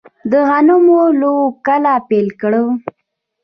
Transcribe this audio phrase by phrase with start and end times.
[0.31, 1.33] د غنمو لو
[1.67, 2.71] کله پیل کړم؟